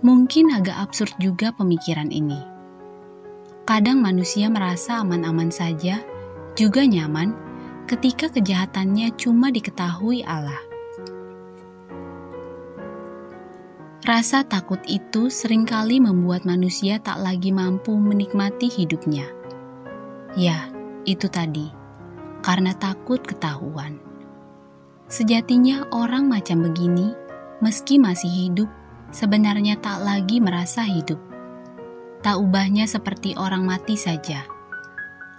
Mungkin 0.00 0.54
agak 0.54 0.78
absurd 0.78 1.12
juga 1.18 1.50
pemikiran 1.52 2.08
ini. 2.08 2.38
Kadang 3.66 4.00
manusia 4.00 4.46
merasa 4.48 5.02
aman-aman 5.02 5.50
saja, 5.50 6.00
juga 6.54 6.86
nyaman 6.86 7.34
ketika 7.90 8.30
kejahatannya 8.30 9.12
cuma 9.18 9.50
diketahui 9.50 10.22
Allah. 10.24 10.58
Rasa 14.00 14.42
takut 14.42 14.80
itu 14.88 15.28
sering 15.28 15.68
kali 15.68 16.00
membuat 16.00 16.48
manusia 16.48 16.96
tak 16.98 17.20
lagi 17.20 17.52
mampu 17.52 17.92
menikmati 17.94 18.66
hidupnya. 18.66 19.28
Ya, 20.38 20.72
itu 21.04 21.28
tadi, 21.28 21.68
karena 22.40 22.72
takut 22.74 23.20
ketahuan. 23.20 24.09
Sejatinya 25.10 25.90
orang 25.90 26.30
macam 26.30 26.62
begini, 26.70 27.10
meski 27.58 27.98
masih 27.98 28.30
hidup, 28.30 28.70
sebenarnya 29.10 29.74
tak 29.82 30.06
lagi 30.06 30.38
merasa 30.38 30.86
hidup. 30.86 31.18
Tak 32.22 32.38
ubahnya 32.38 32.86
seperti 32.86 33.34
orang 33.34 33.66
mati 33.66 33.98
saja. 33.98 34.46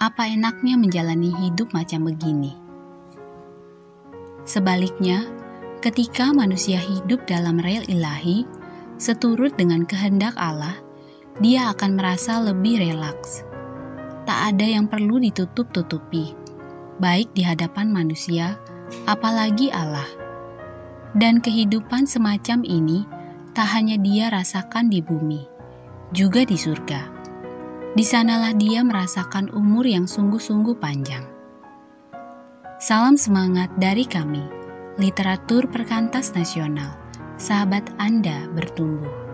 Apa 0.00 0.32
enaknya 0.32 0.80
menjalani 0.80 1.36
hidup 1.44 1.76
macam 1.76 2.08
begini? 2.08 2.56
Sebaliknya, 4.48 5.28
ketika 5.84 6.32
manusia 6.32 6.80
hidup 6.80 7.28
dalam 7.28 7.60
rel 7.60 7.84
ilahi, 7.92 8.48
seturut 8.96 9.52
dengan 9.52 9.84
kehendak 9.84 10.32
Allah, 10.40 10.80
dia 11.44 11.76
akan 11.76 11.92
merasa 11.92 12.40
lebih 12.40 12.80
relaks. 12.80 13.44
Tak 14.24 14.56
ada 14.56 14.64
yang 14.64 14.88
perlu 14.88 15.20
ditutup-tutupi, 15.20 16.32
baik 17.04 17.36
di 17.36 17.44
hadapan 17.44 17.92
manusia 17.92 18.56
apalagi 19.04 19.68
Allah. 19.72 20.08
Dan 21.16 21.40
kehidupan 21.40 22.04
semacam 22.04 22.62
ini 22.64 23.08
tak 23.56 23.74
hanya 23.74 23.96
dia 23.98 24.30
rasakan 24.30 24.92
di 24.92 25.00
bumi, 25.00 25.42
juga 26.12 26.44
di 26.44 26.54
surga. 26.54 27.16
Di 27.96 28.04
sanalah 28.04 28.54
dia 28.54 28.84
merasakan 28.84 29.50
umur 29.50 29.82
yang 29.88 30.06
sungguh-sungguh 30.06 30.76
panjang. 30.78 31.26
Salam 32.78 33.18
semangat 33.18 33.74
dari 33.74 34.06
kami, 34.06 34.46
literatur 35.02 35.66
perkantas 35.66 36.30
nasional. 36.36 36.94
Sahabat 37.38 37.90
Anda 37.98 38.46
bertumbuh. 38.54 39.27